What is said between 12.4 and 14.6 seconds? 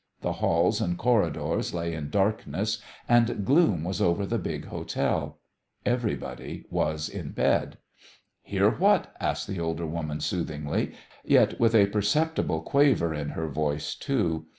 quaver in her voice, too.